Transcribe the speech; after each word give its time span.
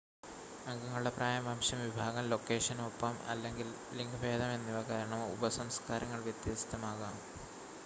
അംഗങ്ങളുടെ 0.65 1.11
പ്രായം 1.11 1.43
വംശം 1.47 1.79
വിഭാഗം 1.83 2.25
ലൊക്കേഷൻ 2.31 2.79
ഒപ്പം/അല്ലെങ്കിൽ 2.87 3.69
ലിംഗഭേദം 3.93 4.55
എന്നിവ 4.57 4.81
കാരണം 4.89 5.23
ഉപസംസ്ക്കാരങ്ങൾ 5.31 6.21
വ്യത്യസ്തമാകാം 6.27 7.17